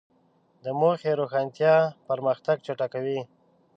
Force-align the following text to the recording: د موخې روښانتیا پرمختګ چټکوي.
د 0.63 0.65
موخې 0.79 1.11
روښانتیا 1.19 1.75
پرمختګ 2.07 2.57
چټکوي. 2.65 3.19